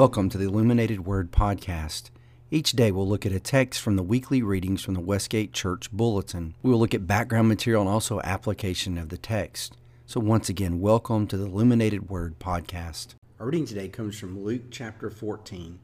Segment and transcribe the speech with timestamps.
[0.00, 2.08] Welcome to the Illuminated Word Podcast.
[2.50, 5.92] Each day we'll look at a text from the weekly readings from the Westgate Church
[5.92, 6.54] Bulletin.
[6.62, 9.76] We will look at background material and also application of the text.
[10.06, 13.08] So, once again, welcome to the Illuminated Word Podcast.
[13.38, 15.78] Our reading today comes from Luke chapter 14,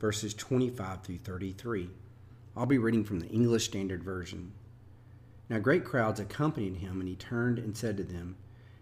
[0.00, 1.90] verses 25 through 33.
[2.56, 4.52] I'll be reading from the English Standard Version.
[5.50, 8.36] Now, great crowds accompanied him, and he turned and said to them,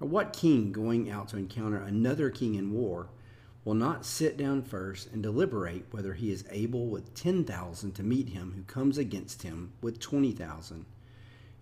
[0.00, 3.08] What king going out to encounter another king in war
[3.64, 8.30] will not sit down first and deliberate whether he is able with 10,000 to meet
[8.30, 10.86] him who comes against him with 20,000?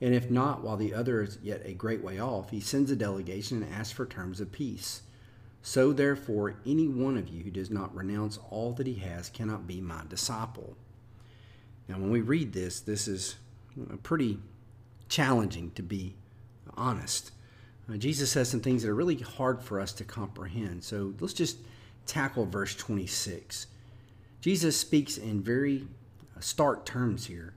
[0.01, 2.97] And if not, while the other is yet a great way off, he sends a
[2.97, 5.03] delegation and asks for terms of peace.
[5.61, 9.67] So therefore, any one of you who does not renounce all that he has cannot
[9.67, 10.77] be my disciple.
[11.89, 13.35] Now, when we read this, this is
[14.05, 14.39] pretty
[15.09, 16.15] challenging to be
[16.77, 17.33] honest.
[17.91, 20.85] Uh, Jesus says some things that are really hard for us to comprehend.
[20.85, 21.59] So let's just
[22.07, 23.67] tackle verse 26.
[24.41, 25.87] Jesus speaks in very
[26.37, 27.55] uh, stark terms here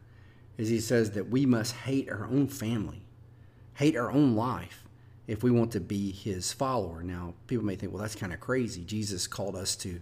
[0.57, 3.01] as he says that we must hate our own family,
[3.75, 4.85] hate our own life
[5.27, 7.03] if we want to be his follower.
[7.03, 8.83] Now, people may think, well, that's kind of crazy.
[8.83, 10.01] Jesus called us to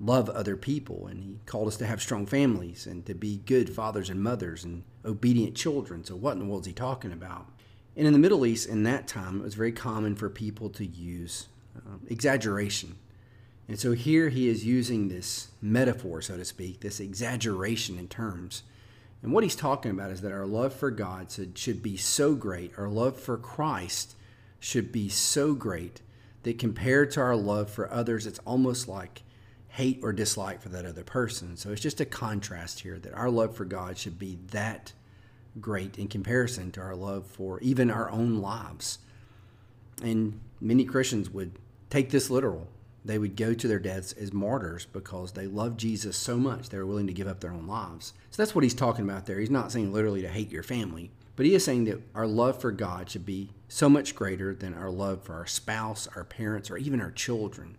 [0.00, 3.70] love other people and he called us to have strong families and to be good
[3.70, 6.04] fathers and mothers and obedient children.
[6.04, 7.46] So, what in the world is he talking about?
[7.96, 10.84] And in the Middle East, in that time, it was very common for people to
[10.84, 12.96] use um, exaggeration.
[13.68, 18.62] And so here he is using this metaphor, so to speak, this exaggeration in terms.
[19.22, 22.72] And what he's talking about is that our love for God should be so great,
[22.76, 24.16] our love for Christ
[24.58, 26.00] should be so great
[26.42, 29.22] that compared to our love for others, it's almost like
[29.68, 31.56] hate or dislike for that other person.
[31.56, 34.92] So it's just a contrast here that our love for God should be that
[35.60, 38.98] great in comparison to our love for even our own lives.
[40.02, 41.58] And many Christians would
[41.90, 42.68] take this literal.
[43.04, 46.78] They would go to their deaths as martyrs because they love Jesus so much they
[46.78, 48.12] were willing to give up their own lives.
[48.30, 49.40] So that's what he's talking about there.
[49.40, 52.60] He's not saying literally to hate your family, but he is saying that our love
[52.60, 56.70] for God should be so much greater than our love for our spouse, our parents,
[56.70, 57.76] or even our children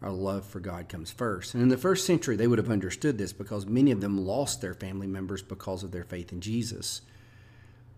[0.00, 1.54] our love for God comes first.
[1.54, 4.60] And in the first century, they would have understood this because many of them lost
[4.60, 7.02] their family members because of their faith in Jesus.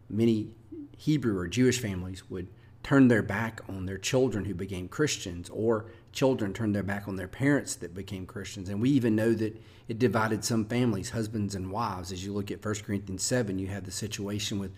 [0.08, 0.48] Many
[0.96, 2.48] Hebrew or Jewish families would
[2.82, 7.16] turn their back on their children who became Christians, or children turned their back on
[7.16, 8.68] their parents that became Christians.
[8.68, 12.12] And we even know that it divided some families, husbands and wives.
[12.12, 14.72] As you look at 1 Corinthians 7, you have the situation with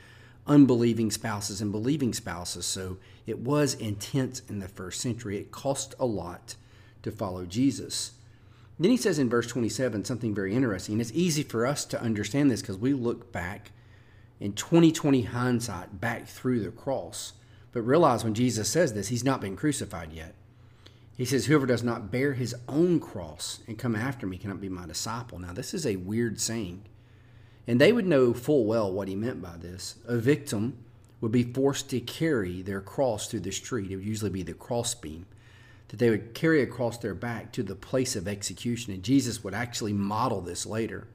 [0.47, 2.67] unbelieving spouses and believing spouses.
[2.67, 5.39] So it was intense in the first century.
[5.39, 6.57] It cost a lot
[7.03, 8.13] to follow Jesus.
[8.79, 11.01] Then he says in verse 27 something very interesting.
[11.01, 13.71] It's easy for us to understand this because we look back
[14.41, 17.35] in 2020 hindsight back through the cross.
[17.73, 20.35] But realize when Jesus says this, he's not been crucified yet.
[21.17, 24.69] He says, Whoever does not bear his own cross and come after me cannot be
[24.69, 25.39] my disciple.
[25.39, 26.83] Now, this is a weird saying.
[27.67, 29.97] And they would know full well what he meant by this.
[30.09, 30.79] A victim
[31.21, 33.93] would be forced to carry their cross through the street.
[33.93, 35.27] It would usually be the crossbeam
[35.93, 38.95] that they would carry across their back to the place of execution.
[38.95, 41.07] And Jesus would actually model this later.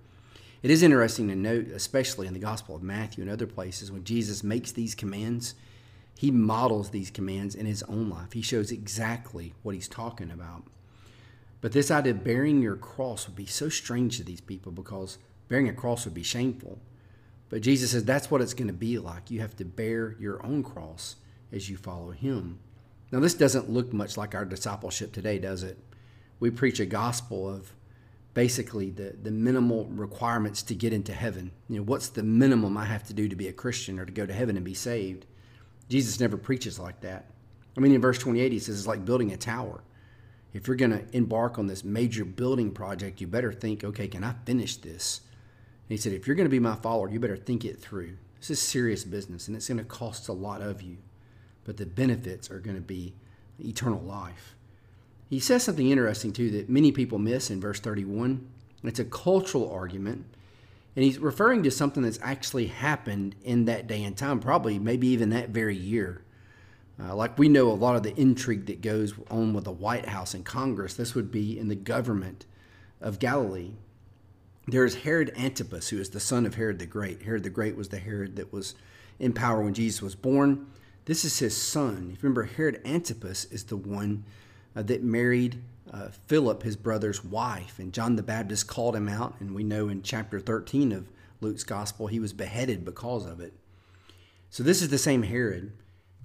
[0.62, 4.04] It is interesting to note, especially in the Gospel of Matthew and other places, when
[4.04, 5.56] Jesus makes these commands,
[6.16, 8.34] he models these commands in his own life.
[8.34, 10.64] He shows exactly what he's talking about.
[11.60, 15.18] But this idea of bearing your cross would be so strange to these people because
[15.48, 16.78] bearing a cross would be shameful.
[17.50, 19.32] But Jesus says that's what it's going to be like.
[19.32, 21.16] You have to bear your own cross
[21.52, 22.60] as you follow him.
[23.12, 25.78] Now, this doesn't look much like our discipleship today, does it?
[26.40, 27.72] We preach a gospel of
[28.34, 31.52] basically the, the minimal requirements to get into heaven.
[31.70, 34.12] You know, what's the minimum I have to do to be a Christian or to
[34.12, 35.26] go to heaven and be saved?
[35.90, 37.32] Jesus never preaches like that.
[37.78, 39.84] I mean, in verse 28, he says it's like building a tower.
[40.54, 44.24] If you're going to embark on this major building project, you better think, okay, can
[44.24, 45.22] I finish this?
[45.88, 48.18] And he said, if you're going to be my follower, you better think it through.
[48.40, 50.98] This is serious business, and it's going to cost a lot of you
[51.68, 53.14] but the benefits are going to be
[53.60, 54.56] eternal life.
[55.30, 58.50] He says something interesting too that many people miss in verse 31.
[58.84, 60.26] It's a cultural argument,
[60.96, 65.08] and he's referring to something that's actually happened in that day and time, probably maybe
[65.10, 66.24] even that very year.
[67.00, 70.08] Uh, like we know a lot of the intrigue that goes on with the White
[70.08, 72.46] House and Congress, this would be in the government
[73.02, 73.74] of Galilee,
[74.68, 77.24] there is Herod Antipas, who is the son of Herod the Great.
[77.24, 78.76] Herod the Great was the Herod that was
[79.18, 80.68] in power when Jesus was born.
[81.08, 82.10] This is his son.
[82.12, 84.26] If you remember, Herod Antipas is the one
[84.76, 89.36] uh, that married uh, Philip, his brother's wife, and John the Baptist called him out.
[89.40, 91.10] And we know in chapter 13 of
[91.40, 93.54] Luke's gospel, he was beheaded because of it.
[94.50, 95.72] So this is the same Herod.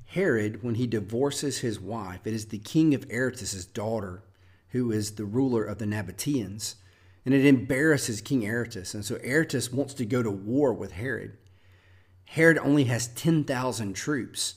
[0.07, 4.25] Herod, when he divorces his wife, it is the king of Aretas' daughter,
[4.71, 6.75] who is the ruler of the Nabateans.
[7.25, 8.95] And it embarrasses King Aretas.
[8.95, 11.39] And so Aretas wants to go to war with Herod.
[12.25, 14.57] Herod only has 10,000 troops.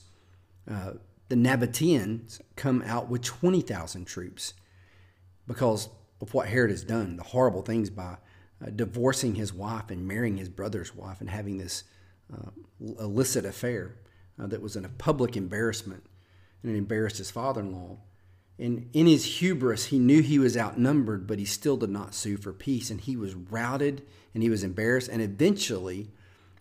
[0.70, 0.92] Uh,
[1.28, 4.54] the Nabateans come out with 20,000 troops
[5.46, 5.88] because
[6.20, 8.16] of what Herod has done, the horrible things by
[8.64, 11.84] uh, divorcing his wife and marrying his brother's wife and having this
[12.32, 12.50] uh,
[12.98, 13.96] illicit affair
[14.40, 16.04] uh, that was in a public embarrassment
[16.62, 17.98] and it embarrassed his father in law.
[18.58, 22.38] And in his hubris, he knew he was outnumbered, but he still did not sue
[22.38, 22.90] for peace.
[22.90, 24.02] And he was routed
[24.32, 25.10] and he was embarrassed.
[25.10, 26.10] And eventually,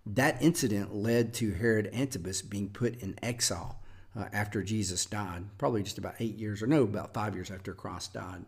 [0.05, 3.79] that incident led to Herod Antipas being put in exile
[4.17, 7.73] uh, after Jesus died, probably just about eight years, or no, about five years after
[7.73, 8.45] Christ died.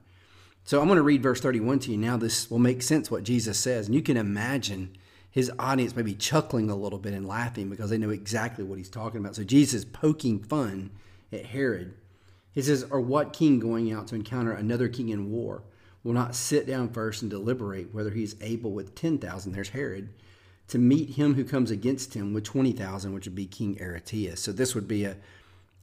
[0.63, 2.17] So I'm going to read verse 31 to you now.
[2.17, 3.85] This will make sense what Jesus says.
[3.85, 4.97] And you can imagine
[5.31, 8.89] his audience maybe chuckling a little bit and laughing because they know exactly what he's
[8.89, 9.35] talking about.
[9.35, 10.91] So Jesus poking fun
[11.31, 11.93] at Herod.
[12.51, 15.63] He says, Or what king going out to encounter another king in war
[16.03, 20.09] will not sit down first and deliberate whether he is able with 10,000, there's Herod,
[20.67, 24.41] to meet him who comes against him with 20,000, which would be King Aretas.
[24.41, 25.15] So this would be a,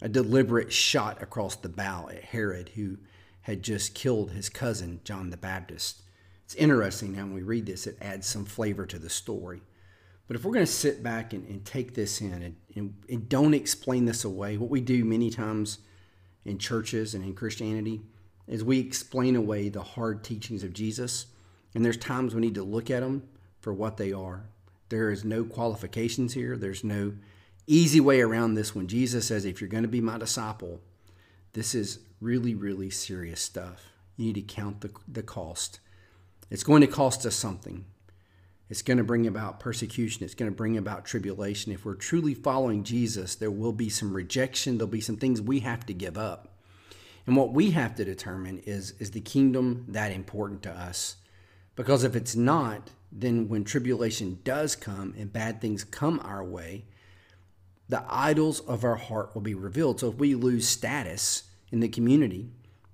[0.05, 2.99] a deliberate shot across the bow at Herod, who
[3.41, 6.03] had just killed his cousin, John the Baptist.
[6.45, 9.63] It's interesting now when we read this, it adds some flavor to the story.
[10.29, 13.29] But if we're going to sit back and, and take this in and, and, and,
[13.31, 15.79] don't explain this away, what we do many times
[16.45, 18.03] in churches and in Christianity
[18.47, 21.27] is we explain away the hard teachings of Jesus.
[21.75, 23.27] And there's times we need to look at them
[23.61, 24.45] for what they are.
[24.91, 27.15] There is no qualifications here, there's no
[27.67, 30.81] easy way around this when Jesus says, if you're going to be my disciple,
[31.53, 33.87] this is really, really serious stuff.
[34.17, 35.81] You need to count the, the cost.
[36.51, 37.85] It's going to cost us something.
[38.71, 40.25] It's going to bring about persecution.
[40.25, 41.73] It's going to bring about tribulation.
[41.73, 44.79] If we're truly following Jesus, there will be some rejection.
[44.79, 46.49] There'll be some things we have to give up.
[47.27, 51.17] And what we have to determine is is the kingdom that important to us?
[51.77, 56.85] Because if it's not, then when tribulation does come and bad things come our way,
[57.89, 60.01] the idols of our heart will be revealed.
[60.01, 62.49] So if we lose status in the community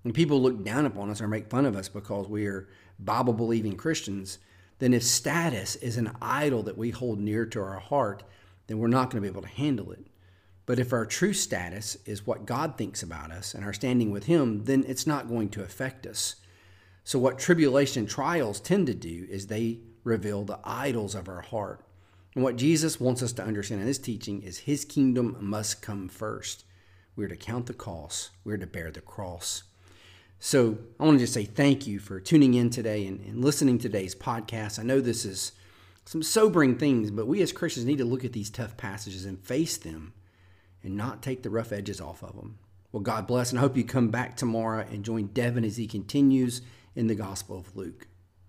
[0.04, 3.32] and people look down upon us or make fun of us because we are Bible
[3.32, 4.38] believing Christians,
[4.78, 8.22] then if status is an idol that we hold near to our heart,
[8.66, 10.06] then we're not going to be able to handle it.
[10.66, 14.24] But if our true status is what God thinks about us and our standing with
[14.24, 16.36] Him, then it's not going to affect us.
[17.02, 21.84] So, what tribulation trials tend to do is they reveal the idols of our heart.
[22.34, 26.08] And what Jesus wants us to understand in this teaching is his kingdom must come
[26.08, 26.64] first.
[27.16, 29.64] We're to count the cost, we're to bear the cross.
[30.38, 33.78] So I want to just say thank you for tuning in today and, and listening
[33.78, 34.78] to today's podcast.
[34.78, 35.52] I know this is
[36.06, 39.38] some sobering things, but we as Christians need to look at these tough passages and
[39.38, 40.14] face them
[40.82, 42.58] and not take the rough edges off of them.
[42.90, 45.86] Well, God bless, and I hope you come back tomorrow and join Devin as he
[45.86, 46.62] continues
[46.96, 48.06] in the Gospel of Luke.